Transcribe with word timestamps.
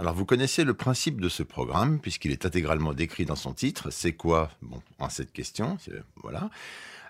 Alors 0.00 0.14
vous 0.14 0.24
connaissez 0.24 0.64
le 0.64 0.72
principe 0.72 1.20
de 1.20 1.28
ce 1.28 1.42
programme 1.42 2.00
puisqu'il 2.00 2.32
est 2.32 2.46
intégralement 2.46 2.94
décrit 2.94 3.26
dans 3.26 3.36
son 3.36 3.52
titre. 3.52 3.90
C'est 3.90 4.14
quoi? 4.14 4.50
Bon, 4.62 4.80
en 4.98 5.10
cette 5.10 5.30
question, 5.30 5.76
voilà. 6.22 6.48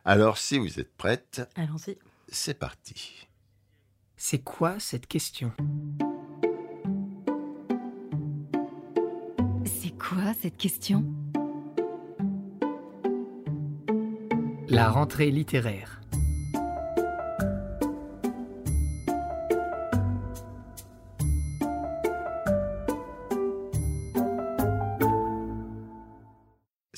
Alors 0.05 0.39
si 0.39 0.59
vous 0.59 0.81
êtes 0.81 0.93
prête, 0.97 1.41
allons-y. 1.55 1.97
C'est 2.27 2.59
parti. 2.59 3.29
C'est 4.17 4.41
quoi 4.43 4.81
cette 4.81 5.07
question? 5.07 5.53
C'est 9.65 9.97
quoi 9.97 10.35
cette 10.43 10.57
question? 10.57 11.05
La 14.69 14.91
rentrée 14.91 15.31
littéraire. 15.31 16.00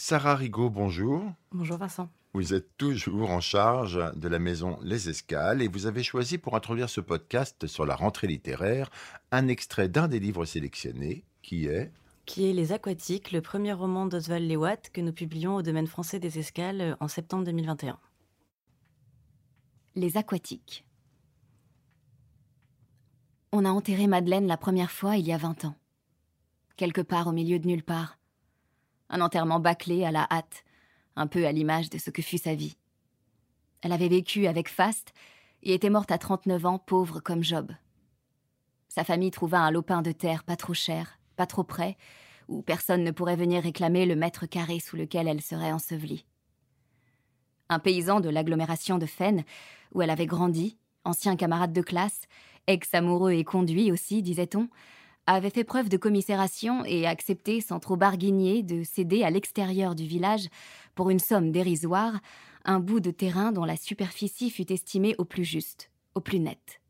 Sarah 0.05 0.35
Rigaud, 0.35 0.69
bonjour. 0.69 1.23
Bonjour 1.53 1.77
Vincent. 1.77 2.09
Vous 2.35 2.55
êtes 2.55 2.77
toujours 2.77 3.31
en 3.31 3.41
charge 3.41 4.01
de 4.17 4.27
la 4.27 4.41
maison 4.41 4.77
Les 4.83 5.09
Escales 5.09 5.63
et 5.63 5.69
vous 5.69 5.87
avez 5.87 6.03
choisi 6.03 6.39
pour 6.39 6.57
introduire 6.57 6.91
ce 6.91 7.01
podcast 7.01 7.69
sur 7.69 7.87
la 7.87 7.95
rentrée 7.95 8.27
littéraire 8.27 8.91
un 9.31 9.47
extrait 9.47 9.89
d'un 9.89 10.09
des 10.09 10.19
livres 10.19 10.45
sélectionnés 10.45 11.25
qui 11.41 11.67
est 11.67 11.93
qui 12.27 12.51
est 12.51 12.53
Les 12.53 12.73
Aquatiques, 12.73 13.31
le 13.31 13.43
premier 13.43 13.73
roman 13.73 14.07
d'Oswald 14.07 14.51
Lewat 14.51 14.79
que 14.93 15.01
nous 15.01 15.13
publions 15.13 15.55
au 15.55 15.63
domaine 15.63 15.87
français 15.87 16.19
des 16.19 16.41
Escales 16.41 16.97
en 16.99 17.07
septembre 17.07 17.45
2021. 17.45 17.97
Les 19.95 20.17
Aquatiques. 20.17 20.85
On 23.53 23.65
a 23.65 23.71
enterré 23.71 24.09
Madeleine 24.09 24.49
la 24.49 24.57
première 24.57 24.91
fois 24.91 25.17
il 25.17 25.29
y 25.29 25.33
a 25.33 25.39
20 25.39 25.65
ans. 25.65 25.77
Quelque 26.77 27.03
part 27.03 27.29
au 27.29 27.33
milieu 27.33 27.61
de 27.61 27.69
nulle 27.69 27.85
part 27.85 28.19
un 29.13 29.21
enterrement 29.21 29.61
bâclé 29.61 30.05
à 30.05 30.11
la 30.11 30.27
hâte, 30.31 30.65
un 31.15 31.29
peu 31.29 31.47
à 31.47 31.53
l'image 31.53 31.91
de 31.91 31.99
ce 31.99 32.11
que 32.11 32.23
fut 32.23 32.39
sa 32.39 32.55
vie. 32.55 32.77
Elle 33.83 33.93
avait 33.93 34.09
vécu 34.09 34.47
avec 34.47 34.69
faste 34.69 35.13
et 35.63 35.75
était 35.75 35.91
morte 35.91 36.11
à 36.11 36.19
39 36.19 36.67
ans, 36.67 36.79
pauvre 36.79 37.21
comme 37.21 37.45
Job. 37.45 37.71
Sa 38.89 39.05
famille 39.05 39.31
trouva 39.31 39.61
un 39.61 39.71
lopin 39.71 40.03
de 40.03 40.13
terre 40.13 40.45
pas 40.45 40.57
trop 40.57 40.75
cher, 40.75 41.19
pas 41.37 41.47
trop 41.47 41.63
près, 41.63 41.97
où 42.49 42.63
personne 42.63 43.05
ne 43.05 43.11
pourrait 43.11 43.37
venir 43.37 43.63
réclamer 43.63 44.07
le 44.07 44.17
mètre 44.17 44.47
carré 44.47 44.81
sous 44.81 44.97
lequel 44.97 45.29
elle 45.29 45.41
serait 45.41 45.73
ensevelie. 45.73 46.27
Un 47.69 47.79
paysan 47.79 48.21
de 48.21 48.29
l'agglomération 48.29 48.99
de 48.99 49.07
Fennes, 49.07 49.45
où 49.93 50.03
elle 50.03 50.11
avait 50.11 50.27
grandi, 50.27 50.77
ancien 51.05 51.37
camarade 51.37 51.73
de 51.73 51.81
classe, 51.81 52.23
ex-amoureux 52.67 53.33
et 53.33 53.45
conduit 53.45 53.93
aussi, 53.93 54.23
disait-on, 54.23 54.69
avait 55.27 55.51
fait 55.51 55.65
preuve 55.65 55.89
de 55.89 55.97
commisération 55.97 56.85
et 56.85 57.07
accepté 57.07 57.61
sans 57.61 57.79
trop 57.79 57.97
barguigner 57.97 58.63
de 58.63 58.83
céder 58.83 59.23
à 59.23 59.31
l'extérieur 59.31 59.95
du 59.95 60.05
village, 60.05 60.49
pour 60.95 61.11
une 61.11 61.19
somme 61.19 61.53
dérisoire, 61.53 62.21
un 62.65 62.81
bout 62.81 63.01
de 63.01 63.11
terrain 63.11 63.53
dont 63.53 63.65
la 63.65 63.77
superficie 63.77 64.51
fut 64.51 64.73
estimée 64.73 65.15
au 65.19 65.25
plus 65.25 65.45
juste, 65.45 65.91
au 66.15 66.21
plus 66.21 66.39
net. 66.39 66.81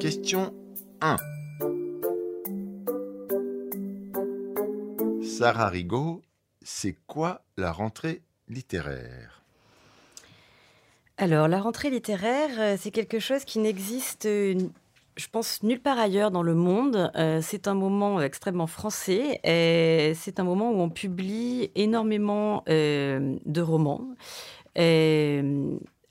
Question 0.00 0.52
1. 1.00 1.16
Sarah 5.22 5.68
Rigaud, 5.68 6.22
c'est 6.60 6.96
quoi 7.06 7.44
la 7.56 7.72
rentrée 7.72 8.22
littéraire? 8.48 9.41
Alors, 11.18 11.46
la 11.46 11.60
rentrée 11.60 11.90
littéraire, 11.90 12.50
euh, 12.58 12.76
c'est 12.78 12.90
quelque 12.90 13.18
chose 13.18 13.44
qui 13.44 13.58
n'existe, 13.58 14.26
euh, 14.26 14.54
je 15.16 15.26
pense, 15.30 15.62
nulle 15.62 15.80
part 15.80 15.98
ailleurs 15.98 16.30
dans 16.30 16.42
le 16.42 16.54
monde. 16.54 17.12
Euh, 17.16 17.40
c'est 17.42 17.68
un 17.68 17.74
moment 17.74 18.20
extrêmement 18.20 18.66
français 18.66 19.40
c'est 19.44 20.40
un 20.40 20.44
moment 20.44 20.70
où 20.70 20.80
on 20.80 20.88
publie 20.90 21.70
énormément 21.74 22.64
de 22.66 23.60
romans. 23.60 24.00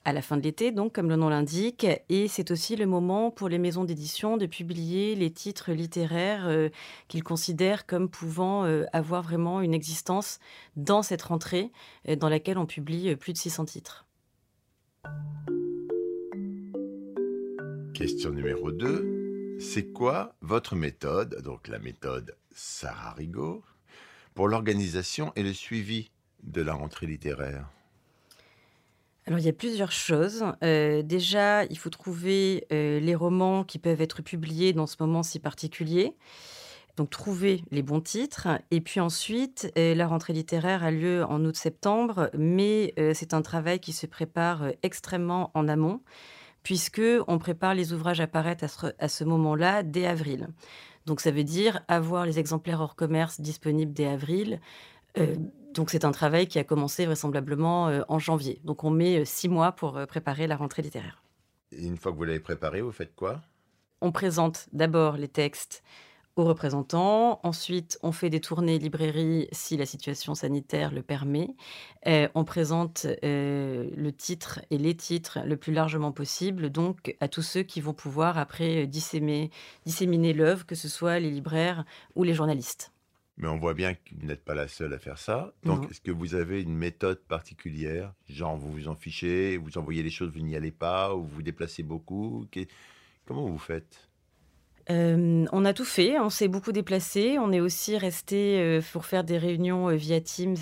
à 0.03 0.13
la 0.13 0.21
fin 0.23 0.37
de 0.37 0.41
l'été, 0.43 0.71
donc, 0.71 0.93
comme 0.93 1.09
le 1.09 1.15
nom 1.15 1.29
l'indique, 1.29 1.85
et 2.09 2.27
c'est 2.27 2.51
aussi 2.51 2.75
le 2.75 2.85
moment 2.85 3.31
pour 3.31 3.49
les 3.49 3.59
maisons 3.59 3.83
d'édition 3.83 4.37
de 4.37 4.45
publier 4.47 5.15
les 5.15 5.31
titres 5.31 5.71
littéraires 5.71 6.49
qu'ils 7.07 7.23
considèrent 7.23 7.85
comme 7.85 8.09
pouvant 8.09 8.63
avoir 8.93 9.23
vraiment 9.23 9.61
une 9.61 9.73
existence 9.73 10.39
dans 10.75 11.03
cette 11.03 11.23
rentrée, 11.23 11.71
dans 12.17 12.29
laquelle 12.29 12.57
on 12.57 12.65
publie 12.65 13.15
plus 13.15 13.33
de 13.33 13.37
600 13.37 13.65
titres. 13.65 14.05
Question 17.93 18.31
numéro 18.31 18.71
2. 18.71 19.57
C'est 19.59 19.91
quoi 19.91 20.33
votre 20.41 20.75
méthode, 20.75 21.41
donc 21.43 21.67
la 21.67 21.77
méthode 21.77 22.35
Sarah 22.51 23.13
Rigaud, 23.13 23.63
pour 24.33 24.47
l'organisation 24.47 25.33
et 25.35 25.43
le 25.43 25.53
suivi 25.53 26.09
de 26.41 26.61
la 26.61 26.73
rentrée 26.73 27.05
littéraire? 27.05 27.69
Alors 29.27 29.39
il 29.39 29.45
y 29.45 29.49
a 29.49 29.53
plusieurs 29.53 29.91
choses. 29.91 30.43
Euh, 30.63 31.03
déjà, 31.03 31.65
il 31.65 31.77
faut 31.77 31.91
trouver 31.91 32.65
euh, 32.71 32.99
les 32.99 33.13
romans 33.13 33.63
qui 33.63 33.77
peuvent 33.77 34.01
être 34.01 34.21
publiés 34.21 34.73
dans 34.73 34.87
ce 34.87 34.95
moment 34.99 35.21
si 35.21 35.39
particulier. 35.39 36.15
Donc 36.97 37.09
trouver 37.09 37.63
les 37.71 37.81
bons 37.81 38.01
titres. 38.01 38.47
Et 38.69 38.81
puis 38.81 38.99
ensuite, 38.99 39.71
euh, 39.77 39.95
la 39.95 40.07
rentrée 40.07 40.33
littéraire 40.33 40.83
a 40.83 40.91
lieu 40.91 41.23
en 41.23 41.43
août-septembre, 41.45 42.29
mais 42.37 42.93
euh, 42.99 43.13
c'est 43.13 43.33
un 43.33 43.41
travail 43.41 43.79
qui 43.79 43.93
se 43.93 44.05
prépare 44.05 44.63
euh, 44.63 44.71
extrêmement 44.83 45.51
en 45.53 45.67
amont, 45.67 46.01
puisque 46.63 47.01
on 47.27 47.37
prépare 47.37 47.73
les 47.73 47.93
ouvrages 47.93 48.21
à 48.21 48.27
paraître 48.27 48.93
à 48.99 49.07
ce, 49.07 49.23
moment-là 49.23 49.83
dès 49.83 50.05
avril. 50.05 50.47
Donc 51.05 51.21
ça 51.21 51.31
veut 51.31 51.43
dire 51.43 51.81
avoir 51.87 52.25
les 52.25 52.39
exemplaires 52.39 52.81
hors 52.81 52.95
commerce 52.95 53.41
disponibles 53.41 53.93
dès 53.93 54.05
avril. 54.05 54.59
donc 55.73 55.89
c'est 55.89 56.05
un 56.05 56.11
travail 56.11 56.47
qui 56.47 56.59
a 56.59 56.63
commencé 56.63 57.07
vraisemblablement 57.07 57.91
en 58.07 58.19
janvier. 58.19 58.61
Donc 58.63 58.83
on 58.83 58.91
met 58.91 59.25
six 59.25 59.49
mois 59.49 59.71
pour 59.71 59.99
préparer 60.05 60.45
la 60.45 60.55
rentrée 60.55 60.83
littéraire. 60.83 61.23
Et 61.71 61.87
une 61.87 61.97
fois 61.97 62.11
que 62.11 62.17
vous 62.17 62.23
l'avez 62.23 62.39
préparé, 62.39 62.81
vous 62.81 62.91
faites 62.91 63.15
quoi? 63.15 63.41
On 64.01 64.11
présente 64.11 64.67
d'abord 64.73 65.17
les 65.17 65.27
textes 65.27 65.83
aux 66.35 66.43
représentants. 66.43 67.39
Ensuite, 67.43 67.99
on 68.03 68.11
fait 68.11 68.29
des 68.29 68.39
tournées 68.39 68.79
librairies 68.79 69.47
si 69.51 69.77
la 69.77 69.85
situation 69.85 70.35
sanitaire 70.35 70.91
le 70.91 71.01
permet. 71.01 71.49
Euh, 72.07 72.27
on 72.35 72.43
présente 72.43 73.05
euh, 73.23 73.89
le 73.95 74.11
titre 74.11 74.61
et 74.69 74.77
les 74.77 74.95
titres 74.95 75.39
le 75.45 75.57
plus 75.57 75.73
largement 75.73 76.11
possible, 76.11 76.69
donc 76.69 77.15
à 77.19 77.27
tous 77.27 77.41
ceux 77.41 77.63
qui 77.63 77.81
vont 77.81 77.93
pouvoir 77.93 78.37
après 78.37 78.87
disséminer, 78.87 79.51
disséminer 79.85 80.33
l'œuvre, 80.33 80.65
que 80.65 80.75
ce 80.75 80.87
soit 80.87 81.19
les 81.19 81.29
libraires 81.29 81.85
ou 82.15 82.23
les 82.23 82.33
journalistes. 82.33 82.91
Mais 83.37 83.47
on 83.47 83.57
voit 83.57 83.73
bien 83.73 83.95
que 83.95 83.99
vous 84.19 84.27
n'êtes 84.27 84.43
pas 84.43 84.53
la 84.53 84.67
seule 84.67 84.93
à 84.93 84.99
faire 84.99 85.17
ça. 85.17 85.53
Donc, 85.63 85.89
est-ce 85.89 86.01
que 86.01 86.11
vous 86.11 86.35
avez 86.35 86.61
une 86.61 86.75
méthode 86.75 87.19
particulière? 87.21 88.13
Genre, 88.29 88.55
vous 88.55 88.71
vous 88.71 88.87
en 88.87 88.95
fichez, 88.95 89.57
vous 89.57 89.79
envoyez 89.79 90.03
les 90.03 90.11
choses, 90.11 90.31
vous 90.31 90.41
n'y 90.41 90.55
allez 90.55 90.71
pas, 90.71 91.15
ou 91.15 91.23
vous 91.23 91.35
vous 91.35 91.41
déplacez 91.41 91.81
beaucoup? 91.81 92.45
Comment 93.25 93.47
vous 93.47 93.57
faites? 93.57 94.10
Euh, 94.91 95.45
on 95.51 95.65
a 95.65 95.73
tout 95.73 95.85
fait, 95.85 96.19
on 96.19 96.29
s'est 96.29 96.47
beaucoup 96.47 96.71
déplacé. 96.71 97.37
On 97.39 97.51
est 97.51 97.59
aussi 97.59 97.97
resté 97.97 98.59
euh, 98.59 98.81
pour 98.91 99.05
faire 99.05 99.23
des 99.23 99.37
réunions 99.37 99.89
euh, 99.89 99.95
via 99.95 100.19
Teams 100.19 100.57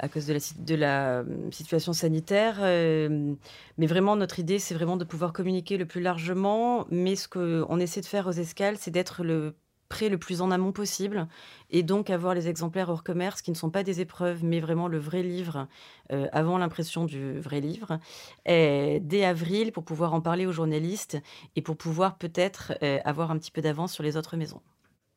à 0.00 0.08
cause 0.08 0.26
de 0.26 0.74
la, 0.74 1.24
situation 1.50 1.92
sanitaire. 1.92 2.58
mais 2.60 3.86
vraiment, 3.86 4.16
notre 4.16 4.38
idée, 4.38 4.58
c'est 4.58 4.74
vraiment 4.74 4.96
de 4.96 5.04
pouvoir 5.04 5.32
communiquer 5.32 5.76
le 5.76 5.86
plus 5.86 6.00
largement. 6.00 6.86
Mais 6.90 7.16
ce 7.16 7.28
qu'on 7.28 7.78
essaie 7.80 8.00
de 8.00 8.06
faire 8.06 8.26
aux 8.26 8.32
escales, 8.32 8.76
c'est 8.78 8.90
d'être 8.90 9.24
le 9.24 9.54
le 10.00 10.18
plus 10.18 10.40
en 10.40 10.50
amont 10.50 10.72
possible 10.72 11.28
et 11.70 11.84
donc 11.84 12.10
avoir 12.10 12.34
les 12.34 12.48
exemplaires 12.48 12.88
hors 12.88 13.04
commerce 13.04 13.42
qui 13.42 13.52
ne 13.52 13.56
sont 13.56 13.70
pas 13.70 13.84
des 13.84 14.00
épreuves 14.00 14.42
mais 14.42 14.58
vraiment 14.58 14.88
le 14.88 14.98
vrai 14.98 15.22
livre 15.22 15.68
euh, 16.10 16.26
avant 16.32 16.58
l'impression 16.58 17.04
du 17.04 17.38
vrai 17.38 17.60
livre 17.60 18.00
dès 18.44 19.24
avril 19.24 19.70
pour 19.70 19.84
pouvoir 19.84 20.12
en 20.12 20.20
parler 20.20 20.46
aux 20.46 20.52
journalistes 20.52 21.18
et 21.54 21.62
pour 21.62 21.76
pouvoir 21.76 22.18
peut-être 22.18 22.72
euh, 22.82 22.98
avoir 23.04 23.30
un 23.30 23.38
petit 23.38 23.50
peu 23.50 23.60
d'avance 23.60 23.92
sur 23.92 24.02
les 24.02 24.16
autres 24.16 24.36
maisons. 24.36 24.62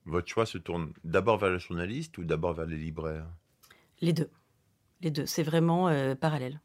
Votre 0.06 0.28
choix 0.28 0.46
se 0.46 0.58
tourne 0.58 0.94
d'abord 1.04 1.38
vers 1.38 1.50
le 1.50 1.60
journaliste 1.60 2.18
ou 2.18 2.24
d'abord 2.24 2.54
vers 2.54 2.66
les 2.66 2.78
libraires? 2.78 3.28
Les 4.02 4.14
deux. 4.14 4.30
Les 5.02 5.12
deux. 5.12 5.26
C'est 5.26 5.44
vraiment 5.44 5.90
euh, 5.90 6.16
parallèle. 6.16 6.62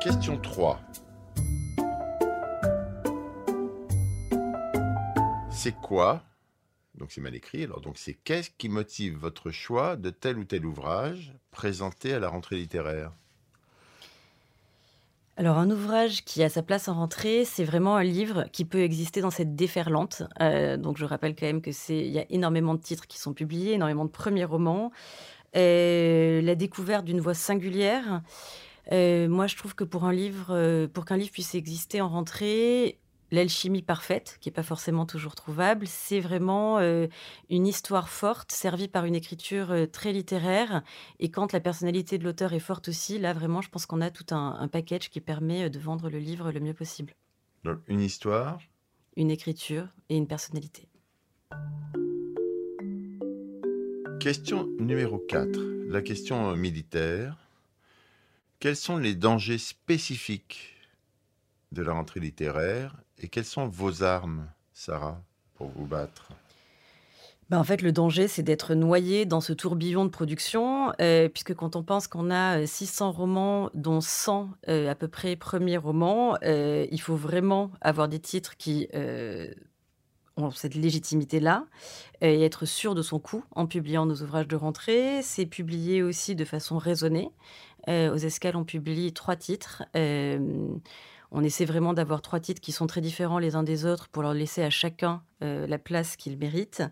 Question 0.00 0.38
3. 0.38 0.80
C'est 5.60 5.74
quoi? 5.74 6.22
Donc 6.94 7.10
c'est 7.10 7.20
mal 7.20 7.34
écrit. 7.34 7.64
Alors 7.64 7.80
donc 7.80 7.98
c'est 7.98 8.14
qu'est-ce 8.14 8.48
qui 8.56 8.68
motive 8.68 9.16
votre 9.16 9.50
choix 9.50 9.96
de 9.96 10.10
tel 10.10 10.38
ou 10.38 10.44
tel 10.44 10.64
ouvrage 10.64 11.34
présenté 11.50 12.14
à 12.14 12.20
la 12.20 12.28
rentrée 12.28 12.54
littéraire? 12.54 13.10
Alors 15.36 15.58
un 15.58 15.68
ouvrage 15.68 16.24
qui 16.24 16.44
a 16.44 16.48
sa 16.48 16.62
place 16.62 16.86
en 16.86 16.94
rentrée, 16.94 17.44
c'est 17.44 17.64
vraiment 17.64 17.96
un 17.96 18.04
livre 18.04 18.44
qui 18.52 18.64
peut 18.64 18.82
exister 18.82 19.20
dans 19.20 19.32
cette 19.32 19.56
déferlante. 19.56 20.22
Euh, 20.40 20.76
donc 20.76 20.96
je 20.96 21.04
rappelle 21.04 21.34
quand 21.34 21.46
même 21.46 21.60
que 21.60 21.72
c'est 21.72 21.98
il 21.98 22.12
y 22.12 22.20
a 22.20 22.26
énormément 22.30 22.76
de 22.76 22.80
titres 22.80 23.08
qui 23.08 23.18
sont 23.18 23.32
publiés, 23.32 23.72
énormément 23.72 24.04
de 24.04 24.10
premiers 24.10 24.44
romans. 24.44 24.92
la 25.54 26.54
découverte 26.54 27.04
d'une 27.04 27.20
voix 27.20 27.34
singulière. 27.34 28.22
moi, 28.92 29.48
je 29.48 29.56
trouve 29.56 29.74
que 29.74 29.82
pour 29.82 30.04
un 30.04 30.12
livre, 30.12 30.86
pour 30.86 31.04
qu'un 31.04 31.16
livre 31.16 31.32
puisse 31.32 31.56
exister 31.56 32.00
en 32.00 32.08
rentrée, 32.08 33.00
l'alchimie 33.30 33.82
parfaite, 33.82 34.38
qui 34.40 34.48
n'est 34.48 34.54
pas 34.54 34.62
forcément 34.62 35.06
toujours 35.06 35.34
trouvable, 35.34 35.86
c'est 35.86 36.20
vraiment 36.20 36.78
une 36.78 37.66
histoire 37.66 38.08
forte, 38.08 38.52
servie 38.52 38.88
par 38.88 39.04
une 39.04 39.14
écriture 39.14 39.74
très 39.92 40.12
littéraire. 40.12 40.82
Et 41.18 41.30
quand 41.30 41.52
la 41.52 41.60
personnalité 41.60 42.18
de 42.18 42.24
l'auteur 42.24 42.52
est 42.52 42.58
forte 42.58 42.88
aussi, 42.88 43.18
là, 43.18 43.32
vraiment, 43.32 43.60
je 43.60 43.68
pense 43.68 43.86
qu'on 43.86 44.00
a 44.00 44.10
tout 44.10 44.34
un, 44.34 44.56
un, 44.58 44.68
package 44.68 45.10
qui 45.10 45.20
permet 45.20 45.70
de 45.70 45.78
vendre 45.78 46.10
le 46.10 46.18
livre 46.18 46.52
le 46.52 46.60
mieux 46.60 46.74
possible. 46.74 47.14
Donc, 47.64 47.80
une 47.88 48.00
histoire 48.00 48.58
Une 49.16 49.30
écriture 49.30 49.88
et 50.08 50.16
une 50.16 50.26
personnalité. 50.26 50.88
Question 54.20 54.66
numéro 54.78 55.18
4. 55.18 55.88
La 55.88 56.02
question 56.02 56.54
militaire. 56.56 57.36
Quels 58.60 58.76
sont 58.76 58.96
les 58.96 59.14
dangers 59.14 59.58
spécifiques 59.58 60.74
de 61.70 61.82
la 61.82 61.92
rentrée 61.92 62.20
littéraire 62.20 62.96
et 63.20 63.28
quelles 63.28 63.44
sont 63.44 63.68
vos 63.68 64.02
armes, 64.02 64.46
Sarah, 64.72 65.20
pour 65.56 65.68
vous 65.68 65.86
battre? 65.86 66.32
Ben 67.50 67.58
en 67.58 67.64
fait, 67.64 67.80
le 67.80 67.92
danger, 67.92 68.28
c'est 68.28 68.42
d'être 68.42 68.74
noyé 68.74 69.24
dans 69.24 69.40
ce 69.40 69.54
tourbillon 69.54 70.04
de 70.04 70.10
production, 70.10 70.92
euh, 71.00 71.30
puisque 71.30 71.54
quand 71.54 71.76
on 71.76 71.82
pense 71.82 72.06
qu'on 72.06 72.30
a 72.30 72.66
600 72.66 73.08
euh, 73.08 73.10
romans, 73.10 73.70
dont 73.72 74.02
100 74.02 74.50
euh, 74.68 74.90
à 74.90 74.94
peu 74.94 75.08
près 75.08 75.34
premiers 75.34 75.78
romans, 75.78 76.36
il 76.42 77.00
faut 77.00 77.16
vraiment 77.16 77.70
avoir 77.80 78.08
des 78.08 78.18
titres 78.18 78.56
qui 78.58 78.88
ont 80.36 80.50
cette 80.50 80.74
légitimité-là 80.74 81.64
et 82.20 82.44
être 82.44 82.66
sûr 82.66 82.94
de 82.94 83.02
son 83.02 83.18
coût 83.18 83.42
en 83.52 83.66
publiant 83.66 84.04
nos 84.04 84.22
ouvrages 84.22 84.46
de 84.46 84.56
rentrée. 84.56 85.20
C'est 85.22 85.46
publié 85.46 86.02
aussi 86.02 86.36
de 86.36 86.44
façon 86.44 86.76
raisonnée. 86.76 87.30
aux 87.88 88.16
escales, 88.16 88.56
on 88.56 88.64
publie 88.64 89.12
trois 89.14 89.36
titres. 89.36 89.84
On 91.30 91.44
essaie 91.44 91.64
vraiment 91.64 91.92
d'avoir 91.92 92.22
trois 92.22 92.40
titres 92.40 92.60
qui 92.60 92.72
sont 92.72 92.86
très 92.86 93.00
différents 93.00 93.38
les 93.38 93.54
uns 93.54 93.62
des 93.62 93.84
autres 93.84 94.08
pour 94.08 94.22
leur 94.22 94.34
laisser 94.34 94.62
à 94.62 94.70
chacun 94.70 95.22
euh, 95.42 95.66
la 95.66 95.78
place 95.78 96.16
qu'il 96.16 96.38
mérite. 96.38 96.82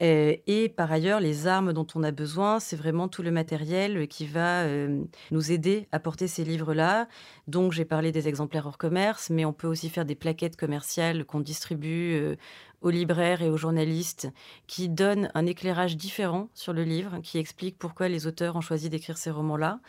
Euh, 0.00 0.36
et 0.46 0.68
par 0.68 0.90
ailleurs, 0.92 1.18
les 1.18 1.48
armes 1.48 1.72
dont 1.72 1.86
on 1.96 2.04
a 2.04 2.12
besoin, 2.12 2.60
c'est 2.60 2.76
vraiment 2.76 3.08
tout 3.08 3.22
le 3.22 3.32
matériel 3.32 4.06
qui 4.06 4.26
va 4.26 4.62
euh, 4.62 5.02
nous 5.32 5.52
aider 5.52 5.88
à 5.90 5.98
porter 5.98 6.28
ces 6.28 6.44
livres-là. 6.44 7.08
Donc, 7.48 7.72
j'ai 7.72 7.84
parlé 7.84 8.12
des 8.12 8.28
exemplaires 8.28 8.66
hors 8.66 8.78
commerce, 8.78 9.28
mais 9.28 9.44
on 9.44 9.52
peut 9.52 9.66
aussi 9.66 9.90
faire 9.90 10.04
des 10.04 10.14
plaquettes 10.14 10.56
commerciales 10.56 11.24
qu'on 11.24 11.40
distribue 11.40 12.36
aux 12.80 12.90
libraires 12.90 13.42
et 13.42 13.50
aux 13.50 13.56
journalistes, 13.56 14.28
qui 14.68 14.88
donnent 14.88 15.32
un 15.34 15.46
éclairage 15.46 15.96
différent 15.96 16.48
sur 16.54 16.72
le 16.72 16.84
livre, 16.84 17.18
qui 17.24 17.38
explique 17.38 17.76
pourquoi 17.76 18.08
les 18.08 18.28
auteurs 18.28 18.54
ont 18.54 18.60
choisi 18.60 18.88
d'écrire 18.88 19.18
ces 19.18 19.30
romans-là. 19.30 19.80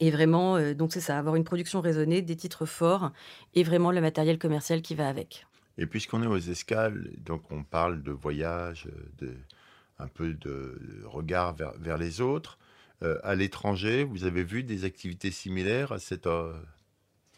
Et 0.00 0.10
vraiment, 0.10 0.56
euh, 0.56 0.74
donc 0.74 0.92
c'est 0.92 1.00
ça, 1.00 1.18
avoir 1.18 1.34
une 1.34 1.44
production 1.44 1.80
raisonnée, 1.80 2.22
des 2.22 2.36
titres 2.36 2.66
forts 2.66 3.10
et 3.54 3.62
vraiment 3.62 3.90
le 3.90 4.00
matériel 4.00 4.38
commercial 4.38 4.80
qui 4.82 4.94
va 4.94 5.08
avec. 5.08 5.46
Et 5.76 5.86
puisqu'on 5.86 6.22
est 6.22 6.26
aux 6.26 6.38
escales, 6.38 7.10
donc 7.18 7.42
on 7.50 7.62
parle 7.64 8.02
de 8.02 8.12
voyage, 8.12 8.88
de, 9.18 9.36
un 9.98 10.08
peu 10.08 10.34
de 10.34 10.78
regard 11.04 11.54
vers, 11.54 11.72
vers 11.78 11.98
les 11.98 12.20
autres. 12.20 12.58
Euh, 13.02 13.18
à 13.22 13.34
l'étranger, 13.34 14.04
vous 14.04 14.24
avez 14.24 14.42
vu 14.42 14.64
des 14.64 14.84
activités 14.84 15.30
similaires 15.30 15.92
à 15.92 15.98
cette 15.98 16.26
euh, 16.26 16.52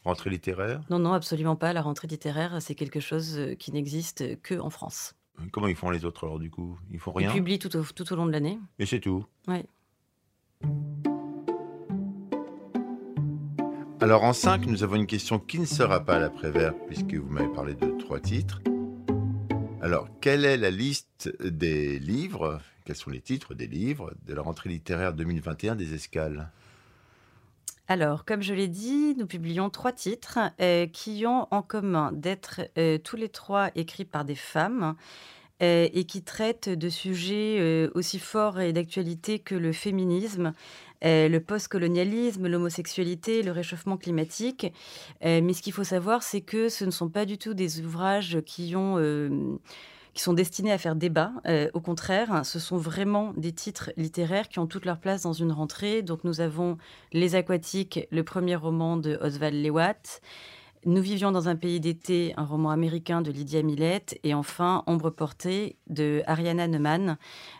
rentrée 0.04 0.30
littéraire? 0.30 0.80
Non, 0.90 0.98
non, 0.98 1.12
absolument 1.12 1.56
pas. 1.56 1.72
La 1.72 1.82
rentrée 1.82 2.08
littéraire, 2.08 2.60
c'est 2.60 2.74
quelque 2.74 3.00
chose 3.00 3.38
qui 3.58 3.72
n'existe 3.72 4.40
que 4.42 4.58
en 4.58 4.70
France. 4.70 5.14
Comment 5.52 5.68
ils 5.68 5.76
font 5.76 5.90
les 5.90 6.04
autres 6.04 6.24
alors 6.24 6.38
du 6.38 6.50
coup? 6.50 6.78
Ils 6.90 6.98
font 6.98 7.12
rien? 7.12 7.30
Ils 7.30 7.34
publient 7.34 7.58
tout 7.58 7.74
au, 7.76 7.82
tout 7.82 8.12
au 8.12 8.16
long 8.16 8.26
de 8.26 8.32
l'année. 8.32 8.58
Et 8.78 8.84
c'est 8.84 9.00
tout? 9.00 9.24
Oui. 9.48 9.64
Alors 14.02 14.24
en 14.24 14.32
5, 14.32 14.64
nous 14.64 14.82
avons 14.82 14.96
une 14.96 15.06
question 15.06 15.38
qui 15.38 15.58
ne 15.58 15.66
sera 15.66 16.02
pas 16.02 16.16
à 16.16 16.18
l'après-vert, 16.18 16.72
puisque 16.86 17.12
vous 17.12 17.28
m'avez 17.28 17.52
parlé 17.52 17.74
de 17.74 17.90
trois 17.98 18.18
titres. 18.18 18.62
Alors, 19.82 20.08
quelle 20.22 20.46
est 20.46 20.56
la 20.56 20.70
liste 20.70 21.30
des 21.44 21.98
livres, 21.98 22.60
quels 22.86 22.96
sont 22.96 23.10
les 23.10 23.20
titres 23.20 23.52
des 23.52 23.66
livres 23.66 24.14
de 24.26 24.32
la 24.32 24.40
rentrée 24.40 24.70
littéraire 24.70 25.12
2021 25.12 25.76
des 25.76 25.92
Escales? 25.92 26.50
Alors, 27.88 28.24
comme 28.24 28.40
je 28.40 28.54
l'ai 28.54 28.68
dit, 28.68 29.14
nous 29.18 29.26
publions 29.26 29.68
trois 29.68 29.92
titres 29.92 30.38
euh, 30.62 30.86
qui 30.86 31.26
ont 31.26 31.46
en 31.50 31.60
commun 31.60 32.10
d'être 32.12 32.62
euh, 32.78 32.96
tous 32.96 33.16
les 33.16 33.28
trois 33.28 33.70
écrits 33.74 34.06
par 34.06 34.24
des 34.24 34.34
femmes 34.34 34.94
euh, 35.60 35.88
et 35.92 36.04
qui 36.04 36.22
traitent 36.22 36.70
de 36.70 36.88
sujets 36.88 37.90
aussi 37.94 38.18
forts 38.18 38.60
et 38.60 38.72
d'actualité 38.72 39.40
que 39.40 39.54
le 39.54 39.72
féminisme, 39.72 40.54
euh, 41.04 41.28
le 41.28 41.40
postcolonialisme, 41.40 42.46
l'homosexualité, 42.46 43.42
le 43.42 43.52
réchauffement 43.52 43.96
climatique. 43.96 44.72
Euh, 45.24 45.40
mais 45.42 45.54
ce 45.54 45.62
qu'il 45.62 45.72
faut 45.72 45.84
savoir, 45.84 46.22
c'est 46.22 46.42
que 46.42 46.68
ce 46.68 46.84
ne 46.84 46.90
sont 46.90 47.08
pas 47.08 47.24
du 47.24 47.38
tout 47.38 47.54
des 47.54 47.80
ouvrages 47.80 48.40
qui 48.44 48.74
euh, 48.74 49.56
sont 50.14 50.34
destinés 50.34 50.72
à 50.72 50.78
faire 50.78 50.96
débat. 50.96 51.32
au 51.72 51.80
contraire, 51.80 52.44
ce 52.44 52.58
sont 52.58 52.76
vraiment 52.76 53.32
des 53.36 53.52
titres 53.52 53.90
littéraires 53.96 54.48
qui 54.48 54.58
ont 54.58 54.66
toute 54.66 54.84
leur 54.84 54.98
place 54.98 55.22
dans 55.22 55.32
une 55.32 55.52
rentrée. 55.52 56.02
Donc 56.02 56.24
nous 56.24 56.40
avons 56.40 56.76
Les 57.12 57.34
Aquatiques, 57.34 58.06
le 58.10 58.22
premier 58.22 58.56
roman 58.56 58.96
de 58.96 59.18
Oswald 59.22 59.54
Lewat. 59.54 60.20
Nous 60.86 61.02
vivions 61.02 61.30
dans 61.30 61.48
un 61.48 61.56
pays 61.56 61.78
d'été, 61.78 62.32
un 62.36 62.44
roman 62.44 62.70
américain 62.70 63.20
de 63.20 63.30
Lydia 63.30 63.62
Millette, 63.62 64.18
et 64.24 64.32
enfin 64.32 64.82
Ombre 64.86 65.10
portée 65.10 65.76
de 65.88 66.22
Ariana 66.26 66.68
Neumann, 66.68 67.18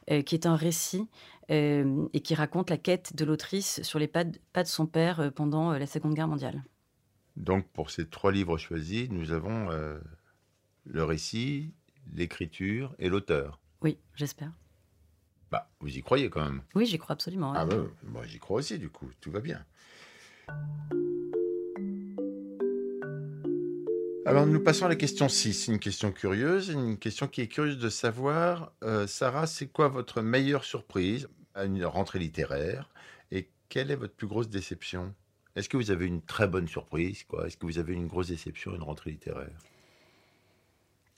qui 0.08 0.34
est 0.34 0.46
un 0.46 0.56
récit 0.56 1.06
euh, 1.50 2.06
et 2.12 2.20
qui 2.20 2.36
raconte 2.36 2.70
la 2.70 2.76
quête 2.76 3.16
de 3.16 3.24
l'autrice 3.24 3.82
sur 3.82 3.98
les 3.98 4.06
pas 4.06 4.22
de, 4.22 4.38
son 4.66 4.86
père 4.86 5.18
euh, 5.18 5.30
pendant 5.30 5.72
euh, 5.72 5.78
la 5.78 5.86
Seconde 5.86 6.14
Guerre 6.14 6.28
mondiale. 6.28 6.62
Donc 7.34 7.66
pour 7.72 7.90
ces 7.90 8.08
trois 8.08 8.30
livres 8.30 8.56
choisis, 8.56 9.10
nous 9.10 9.32
avons 9.32 9.68
le 10.84 11.04
récit, 11.04 11.72
l'écriture 12.12 12.94
et 12.98 13.08
l'auteur. 13.08 13.60
Oui, 13.82 13.98
j'espère. 14.14 14.52
Bah, 15.50 15.70
vous 15.80 15.96
y 15.96 16.02
croyez 16.02 16.28
quand 16.28 16.44
même 16.44 16.62
Oui, 16.74 16.86
j'y 16.86 16.98
crois 16.98 17.14
absolument. 17.14 17.52
Ah 17.54 17.64
bah, 17.64 17.76
moi 18.04 18.26
j'y 18.26 18.38
crois 18.38 18.58
aussi 18.58 18.78
du 18.78 18.90
coup, 18.90 19.08
tout 19.20 19.30
va 19.30 19.40
bien. 19.40 19.64
Alors 24.26 24.46
nous 24.46 24.60
passons 24.60 24.84
à 24.84 24.88
la 24.88 24.96
question 24.96 25.28
6, 25.28 25.68
une 25.68 25.78
question 25.78 26.12
curieuse, 26.12 26.68
une 26.68 26.98
question 26.98 27.26
qui 27.26 27.40
est 27.40 27.48
curieuse 27.48 27.78
de 27.78 27.88
savoir, 27.88 28.72
Sarah, 29.06 29.46
c'est 29.46 29.68
quoi 29.68 29.88
votre 29.88 30.20
meilleure 30.20 30.64
surprise? 30.64 31.28
Une 31.64 31.84
rentrée 31.84 32.18
littéraire. 32.18 32.90
Et 33.30 33.48
quelle 33.68 33.90
est 33.90 33.96
votre 33.96 34.14
plus 34.14 34.26
grosse 34.26 34.48
déception? 34.48 35.14
Est-ce 35.56 35.68
que 35.68 35.76
vous 35.76 35.90
avez 35.90 36.06
une 36.06 36.22
très 36.22 36.46
bonne 36.46 36.68
surprise 36.68 37.24
quoi? 37.24 37.46
Est-ce 37.46 37.56
que 37.56 37.66
vous 37.66 37.78
avez 37.78 37.94
une 37.94 38.06
grosse 38.06 38.28
déception 38.28 38.74
une 38.74 38.82
rentrée 38.82 39.10
littéraire? 39.10 39.69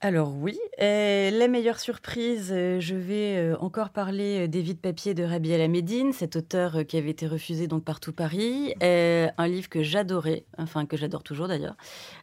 Alors 0.05 0.35
oui, 0.35 0.59
euh, 0.81 1.31
la 1.31 1.47
meilleure 1.47 1.79
surprise, 1.79 2.51
euh, 2.53 2.81
je 2.81 2.97
vais 2.97 3.37
euh, 3.37 3.57
encore 3.61 3.91
parler 3.91 4.49
des 4.49 4.61
vies 4.61 4.75
de 4.75 4.81
papier 4.81 5.15
de 5.15 5.23
Rabi 5.23 5.55
Alamedine, 5.55 6.13
cet 6.13 6.35
auteur 6.35 6.85
qui 6.89 6.97
avait 6.97 7.11
été 7.11 7.29
refusé 7.29 7.69
donc 7.69 7.85
par 7.85 8.01
tout 8.01 8.13
Paris, 8.13 8.75
un 8.81 9.47
livre 9.47 9.69
que 9.69 9.85
j'adorais, 9.85 10.45
enfin 10.59 10.87
que 10.87 10.97
j'adore 10.97 11.23
toujours 11.23 11.47
d'ailleurs, 11.47 11.77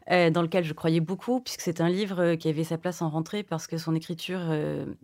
dans 0.09 0.41
lequel 0.41 0.65
je 0.65 0.73
croyais 0.73 0.99
beaucoup, 0.99 1.39
puisque 1.39 1.61
c'est 1.61 1.79
un 1.79 1.87
livre 1.87 2.35
qui 2.35 2.49
avait 2.49 2.65
sa 2.65 2.77
place 2.77 3.01
en 3.01 3.07
rentrée 3.07 3.43
parce 3.43 3.65
que 3.65 3.77
son 3.77 3.95
écriture 3.95 4.41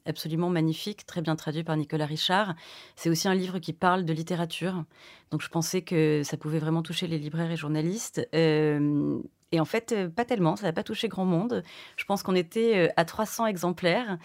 absolument 0.05 0.50
magnifique, 0.50 1.05
très 1.05 1.22
bien 1.22 1.38
traduit 1.38 1.63
par 1.63 1.77
Nicolas 1.77 2.05
Richard. 2.05 2.55
C'est 2.98 3.10
aussi 3.10 3.29
un 3.29 3.36
livre 3.36 3.60
qui 3.60 3.72
parle 3.72 4.03
de 4.03 4.12
littérature, 4.12 4.84
donc 5.32 5.41
je 5.41 5.48
pensais 5.48 5.82
que 5.82 6.24
ça 6.25 6.36
pouvait 6.36 6.60
vraiment 6.60 6.82
toucher 6.82 7.08
les 7.08 7.20
libraires 7.20 7.51
et 7.51 7.58
journalistes. 7.58 8.27
Et 9.52 9.60
en 9.60 9.66
fait, 9.66 9.92
euh, 9.92 10.10
pas 10.10 10.25
tellement, 10.25 10.56
ça 10.56 10.66
n'a 10.66 10.74
pas 10.74 10.84
touché 10.84 11.08
grand 11.08 11.25
monde. 11.25 11.64
Je 11.98 12.06
pense 12.06 12.24
qu'on 12.24 12.36
était 12.36 12.88
euh, 12.88 12.94
à 12.98 13.06
300 13.06 13.48
exemplaires 13.48 14.18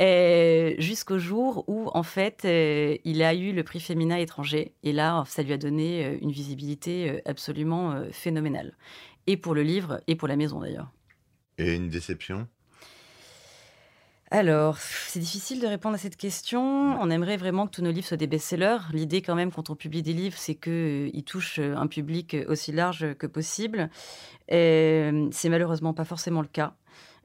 euh, 0.00 0.74
jusqu'au 0.78 1.18
jour 1.18 1.64
où, 1.68 1.90
en 1.94 2.02
fait, 2.02 2.44
il 2.44 3.22
a 3.22 3.34
eu 3.34 3.52
le 3.52 3.62
prix 3.64 3.80
féminin 3.80 4.16
étranger. 4.16 4.74
Et 4.82 4.92
là, 4.92 5.24
ça 5.26 5.42
lui 5.42 5.52
a 5.52 5.58
donné 5.58 6.18
une 6.20 6.30
visibilité 6.30 7.20
absolument 7.24 8.02
phénoménale. 8.12 8.76
Et 9.26 9.36
pour 9.36 9.54
le 9.54 9.62
livre, 9.62 10.00
et 10.06 10.16
pour 10.16 10.28
la 10.28 10.36
maison 10.36 10.60
d'ailleurs. 10.60 10.90
Et 11.58 11.74
une 11.74 11.88
déception? 11.88 12.46
Alors, 14.30 14.76
c'est 14.78 15.20
difficile 15.20 15.60
de 15.60 15.66
répondre 15.66 15.94
à 15.94 15.98
cette 15.98 16.16
question. 16.16 16.60
On 17.00 17.08
aimerait 17.08 17.38
vraiment 17.38 17.66
que 17.66 17.70
tous 17.70 17.82
nos 17.82 17.90
livres 17.90 18.06
soient 18.06 18.18
des 18.18 18.26
best-sellers. 18.26 18.78
L'idée, 18.92 19.22
quand 19.22 19.34
même, 19.34 19.50
quand 19.50 19.70
on 19.70 19.74
publie 19.74 20.02
des 20.02 20.12
livres, 20.12 20.36
c'est 20.36 20.54
qu'ils 20.54 21.24
touchent 21.24 21.58
un 21.60 21.86
public 21.86 22.36
aussi 22.46 22.72
large 22.72 23.14
que 23.14 23.26
possible. 23.26 23.88
C'est 24.50 25.48
malheureusement 25.48 25.94
pas 25.94 26.04
forcément 26.04 26.42
le 26.42 26.48
cas. 26.48 26.74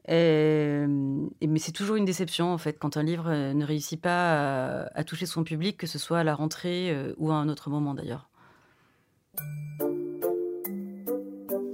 mais 0.08 1.58
c'est 1.58 1.72
toujours 1.72 1.96
une 1.96 2.06
déception, 2.06 2.52
en 2.52 2.58
fait, 2.58 2.78
quand 2.78 2.96
un 2.96 3.02
livre 3.02 3.30
ne 3.30 3.64
réussit 3.66 4.00
pas 4.00 4.84
à, 4.94 5.04
toucher 5.04 5.26
son 5.26 5.44
public, 5.44 5.76
que 5.76 5.86
ce 5.86 5.98
soit 5.98 6.20
à 6.20 6.24
la 6.24 6.34
rentrée 6.34 6.90
euh, 6.90 7.12
ou 7.18 7.30
à 7.30 7.34
un 7.34 7.48
autre 7.48 7.68
moment 7.68 7.94
d'ailleurs. 7.94 8.30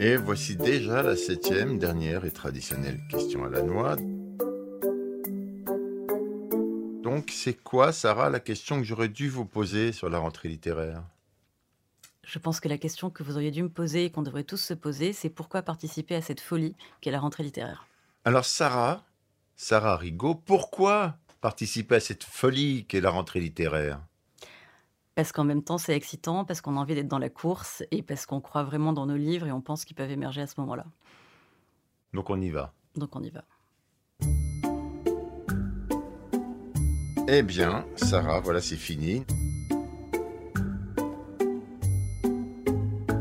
Et 0.00 0.16
voici 0.16 0.56
déjà 0.56 1.02
la 1.02 1.14
septième, 1.14 1.78
dernière 1.78 2.24
et 2.24 2.30
traditionnelle 2.30 3.00
question 3.10 3.44
à 3.44 3.50
la 3.50 3.62
noix. 3.62 3.96
Donc, 7.20 7.32
c'est 7.32 7.52
quoi, 7.52 7.92
Sarah, 7.92 8.30
la 8.30 8.40
question 8.40 8.78
que 8.78 8.84
j'aurais 8.84 9.10
dû 9.10 9.28
vous 9.28 9.44
poser 9.44 9.92
sur 9.92 10.08
la 10.08 10.18
rentrée 10.18 10.48
littéraire? 10.48 11.02
Je 12.24 12.38
pense 12.38 12.60
que 12.60 12.68
la 12.68 12.78
question 12.78 13.10
que 13.10 13.22
vous 13.22 13.34
auriez 13.34 13.50
dû 13.50 13.62
me 13.62 13.68
poser 13.68 14.06
et 14.06 14.10
qu'on 14.10 14.22
devrait 14.22 14.42
tous 14.42 14.56
se 14.56 14.72
poser, 14.72 15.12
c'est 15.12 15.28
pourquoi 15.28 15.60
participer 15.60 16.14
à 16.14 16.22
cette 16.22 16.40
folie 16.40 16.74
qu'est 17.02 17.10
la 17.10 17.20
rentrée 17.20 17.42
littéraire? 17.42 17.86
Alors, 18.24 18.46
Sarah, 18.46 19.04
Sarah 19.54 19.98
Rigaud, 19.98 20.34
pourquoi 20.34 21.18
participer 21.42 21.96
à 21.96 22.00
cette 22.00 22.24
folie 22.24 22.86
qu'est 22.86 23.02
la 23.02 23.10
rentrée 23.10 23.40
littéraire? 23.40 24.00
Parce 25.14 25.30
qu'en 25.30 25.44
même 25.44 25.62
temps, 25.62 25.76
c'est 25.76 25.94
excitant, 25.94 26.46
parce 26.46 26.62
qu'on 26.62 26.78
a 26.78 26.80
envie 26.80 26.94
d'être 26.94 27.06
dans 27.06 27.18
la 27.18 27.28
course 27.28 27.82
et 27.90 28.02
parce 28.02 28.24
qu'on 28.24 28.40
croit 28.40 28.64
vraiment 28.64 28.94
dans 28.94 29.04
nos 29.04 29.18
livres 29.18 29.46
et 29.46 29.52
on 29.52 29.60
pense 29.60 29.84
qu'ils 29.84 29.96
peuvent 29.96 30.10
émerger 30.10 30.40
à 30.40 30.46
ce 30.46 30.58
moment-là. 30.62 30.86
Donc, 32.14 32.30
on 32.30 32.40
y 32.40 32.48
va. 32.48 32.72
Donc, 32.96 33.14
on 33.14 33.22
y 33.22 33.28
va. 33.28 33.44
Eh 37.32 37.42
bien, 37.42 37.86
Sarah, 37.94 38.40
voilà, 38.40 38.60
c'est 38.60 38.74
fini. 38.74 39.22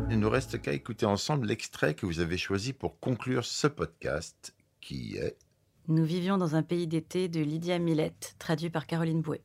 Il 0.09 0.15
ne 0.15 0.15
nous 0.15 0.29
reste 0.31 0.59
qu'à 0.59 0.73
écouter 0.73 1.05
ensemble 1.05 1.45
l'extrait 1.45 1.93
que 1.93 2.07
vous 2.07 2.19
avez 2.19 2.35
choisi 2.35 2.73
pour 2.73 2.99
conclure 2.99 3.45
ce 3.45 3.67
podcast, 3.67 4.55
qui 4.81 5.15
est 5.17 5.37
Nous 5.89 6.03
vivions 6.03 6.39
dans 6.39 6.55
un 6.55 6.63
pays 6.63 6.87
d'été 6.87 7.27
de 7.27 7.39
Lydia 7.39 7.77
Millette, 7.77 8.33
traduit 8.39 8.71
par 8.71 8.87
Caroline 8.87 9.21
Bouet. 9.21 9.43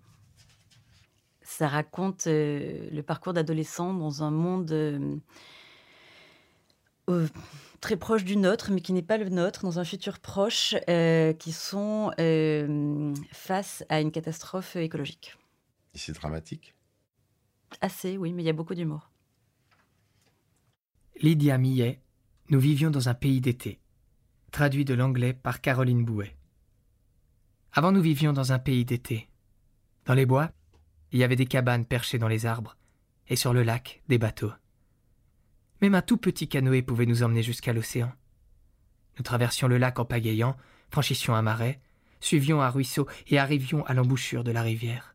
Ça 1.42 1.68
raconte 1.68 2.26
euh, 2.26 2.88
le 2.90 3.02
parcours 3.02 3.34
d'adolescent 3.34 3.92
dans 3.92 4.22
un 4.22 4.30
monde 4.30 4.72
euh, 4.72 5.18
très 7.84 7.98
proche 7.98 8.24
du 8.24 8.38
nôtre, 8.38 8.72
mais 8.72 8.80
qui 8.80 8.94
n'est 8.94 9.02
pas 9.02 9.18
le 9.18 9.28
nôtre, 9.28 9.62
dans 9.62 9.78
un 9.78 9.84
futur 9.84 10.18
proche, 10.18 10.74
euh, 10.88 11.34
qui 11.34 11.52
sont 11.52 12.12
euh, 12.18 13.14
face 13.30 13.84
à 13.90 14.00
une 14.00 14.10
catastrophe 14.10 14.76
écologique. 14.76 15.36
Et 15.94 15.98
c'est 15.98 16.12
dramatique 16.12 16.74
Assez, 17.82 18.16
oui, 18.16 18.32
mais 18.32 18.42
il 18.42 18.46
y 18.46 18.48
a 18.48 18.54
beaucoup 18.54 18.74
d'humour. 18.74 19.10
Lydia 21.20 21.58
Millet, 21.58 22.00
Nous 22.48 22.58
vivions 22.58 22.90
dans 22.90 23.10
un 23.10 23.14
pays 23.14 23.42
d'été. 23.42 23.80
Traduit 24.50 24.86
de 24.86 24.94
l'anglais 24.94 25.34
par 25.34 25.60
Caroline 25.60 26.06
Bouet. 26.06 26.34
Avant, 27.74 27.92
nous 27.92 28.00
vivions 28.00 28.32
dans 28.32 28.52
un 28.52 28.58
pays 28.58 28.86
d'été. 28.86 29.28
Dans 30.06 30.14
les 30.14 30.24
bois, 30.24 30.52
il 31.12 31.18
y 31.18 31.24
avait 31.24 31.36
des 31.36 31.44
cabanes 31.44 31.84
perchées 31.84 32.18
dans 32.18 32.28
les 32.28 32.46
arbres, 32.46 32.78
et 33.28 33.36
sur 33.36 33.52
le 33.52 33.62
lac, 33.62 34.02
des 34.08 34.16
bateaux. 34.16 34.52
Même 35.84 35.96
un 35.96 36.00
tout 36.00 36.16
petit 36.16 36.48
canoë 36.48 36.80
pouvait 36.80 37.04
nous 37.04 37.24
emmener 37.24 37.42
jusqu'à 37.42 37.74
l'océan. 37.74 38.10
Nous 39.18 39.22
traversions 39.22 39.68
le 39.68 39.76
lac 39.76 39.98
en 39.98 40.06
pagayant, 40.06 40.56
franchissions 40.90 41.34
un 41.34 41.42
marais, 41.42 41.78
suivions 42.20 42.62
un 42.62 42.70
ruisseau 42.70 43.06
et 43.26 43.38
arrivions 43.38 43.84
à 43.84 43.92
l'embouchure 43.92 44.44
de 44.44 44.50
la 44.50 44.62
rivière. 44.62 45.14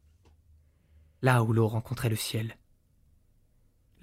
Là 1.23 1.41
où 1.41 1.53
l'eau 1.53 1.67
rencontrait 1.67 2.09
le 2.09 2.15
ciel. 2.15 2.55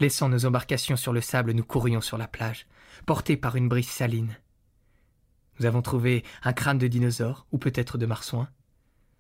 Laissant 0.01 0.29
nos 0.29 0.45
embarcations 0.45 0.97
sur 0.97 1.13
le 1.13 1.21
sable, 1.21 1.53
nous 1.53 1.63
courions 1.63 2.01
sur 2.01 2.19
la 2.19 2.27
plage, 2.27 2.67
portés 3.07 3.37
par 3.37 3.55
une 3.55 3.69
brise 3.69 3.89
saline. 3.89 4.37
Nous 5.61 5.67
avons 5.67 5.83
trouvé 5.83 6.25
un 6.43 6.53
crâne 6.53 6.79
de 6.79 6.89
dinosaure, 6.89 7.47
ou 7.53 7.59
peut-être 7.59 7.97
de 7.97 8.07
marsouin. 8.07 8.49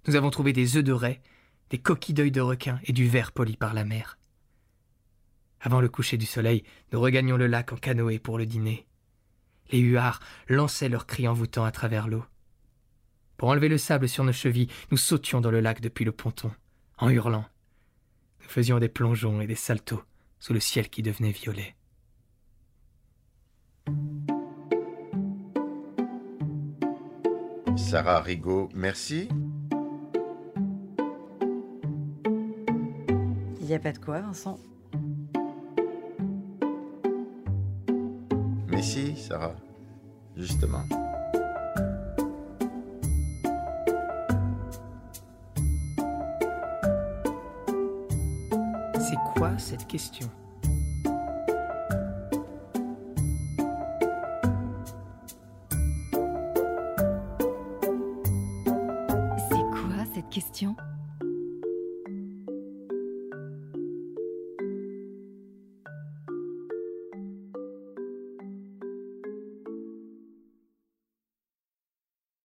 Nous 0.09 0.17
avons 0.17 0.31
trouvé 0.31 0.53
des 0.53 0.76
œufs 0.76 0.83
de 0.83 0.91
raie, 0.91 1.23
des 1.71 1.79
coquilles 1.79 2.12
d'œil 2.12 2.33
de 2.33 2.41
requin 2.41 2.81
et 2.83 2.93
du 2.93 3.07
verre 3.07 3.31
poli 3.31 3.57
par 3.57 3.73
la 3.73 3.85
mer. 3.85 4.19
Avant 5.61 5.81
le 5.81 5.89
coucher 5.89 6.17
du 6.17 6.27
soleil, 6.27 6.63
nous 6.93 7.01
regagnions 7.01 7.37
le 7.37 7.47
lac 7.47 7.73
en 7.73 7.77
canoë 7.77 8.19
pour 8.19 8.39
le 8.39 8.47
dîner. 8.47 8.87
Les 9.73 9.81
huards 9.81 10.21
lançaient 10.49 10.89
leurs 10.89 11.07
cris 11.07 11.27
envoûtants 11.27 11.65
à 11.65 11.73
travers 11.73 12.09
l'eau. 12.09 12.25
Pour 13.37 13.49
enlever 13.49 13.69
le 13.69 13.79
sable 13.79 14.09
sur 14.09 14.25
nos 14.25 14.33
chevilles, 14.33 14.71
nous 14.91 14.97
sautions 14.97 15.41
dans 15.41 15.51
le 15.51 15.61
lac 15.61 15.81
depuis 15.81 16.05
le 16.05 16.13
ponton, 16.13 16.53
en 16.99 17.11
hurlant. 17.11 17.45
Nous 18.41 18.49
faisions 18.49 18.79
des 18.79 18.89
plongeons 18.89 19.41
et 19.41 19.47
des 19.47 19.55
saltos 19.55 20.03
sous 20.39 20.53
le 20.53 20.61
ciel 20.61 20.89
qui 20.89 21.03
devenait 21.03 21.33
violet. 21.33 21.75
Sarah 27.77 28.21
Rigaud, 28.21 28.69
merci. 28.75 29.29
Il 33.61 33.67
n'y 33.67 33.75
a 33.75 33.79
pas 33.79 33.93
de 33.93 33.99
quoi, 33.99 34.21
Vincent. 34.21 34.59
Si, 38.87 39.16
Sarah, 39.16 39.52
justement. 40.37 40.85
C'est 48.95 49.16
quoi 49.35 49.59
cette 49.59 49.87
question 49.88 50.28
C'est 50.28 50.28
quoi 50.28 50.28
cette 50.28 50.28
question? 50.28 50.31